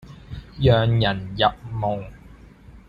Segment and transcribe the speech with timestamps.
[0.59, 1.45] 讓人入
[1.79, 2.05] 夢